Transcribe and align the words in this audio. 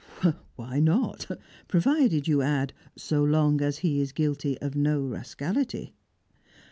"Why 0.55 0.79
not? 0.79 1.27
Provided 1.67 2.27
you 2.27 2.41
add 2.41 2.73
so 2.95 3.23
long 3.23 3.61
as 3.61 3.77
he 3.85 4.01
is 4.01 4.13
guilty 4.13 4.57
of 4.59 4.75
no 4.75 4.99
rascality." 4.99 5.93